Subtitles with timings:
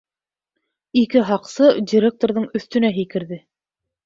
[1.01, 3.41] Ике һаҡсы директорҙың өҫтөнә һикерҙе.